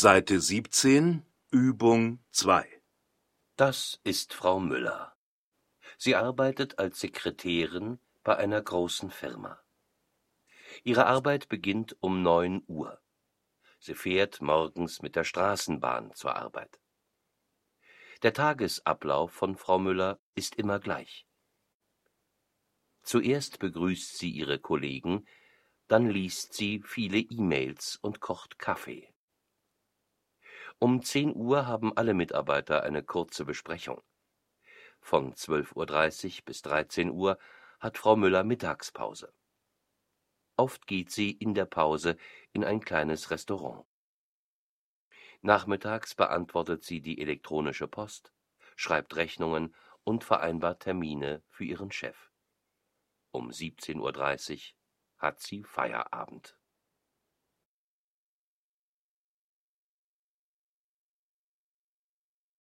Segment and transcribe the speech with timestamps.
[0.00, 2.68] Seite 17, Übung 2
[3.56, 5.16] Das ist Frau Müller.
[5.96, 9.60] Sie arbeitet als Sekretärin bei einer großen Firma.
[10.84, 13.02] Ihre Arbeit beginnt um neun Uhr.
[13.80, 16.78] Sie fährt morgens mit der Straßenbahn zur Arbeit.
[18.22, 21.26] Der Tagesablauf von Frau Müller ist immer gleich.
[23.02, 25.26] Zuerst begrüßt sie ihre Kollegen,
[25.88, 29.12] dann liest sie viele E-Mails und kocht Kaffee.
[30.80, 34.00] Um zehn Uhr haben alle Mitarbeiter eine kurze Besprechung.
[35.00, 37.36] Von 12.30 Uhr bis 13 Uhr
[37.80, 39.32] hat Frau Müller Mittagspause.
[40.56, 42.16] Oft geht sie in der Pause
[42.52, 43.86] in ein kleines Restaurant.
[45.40, 48.32] Nachmittags beantwortet sie die elektronische Post,
[48.76, 52.30] schreibt Rechnungen und vereinbart Termine für ihren Chef.
[53.32, 54.60] Um 17.30 Uhr
[55.18, 56.57] hat sie Feierabend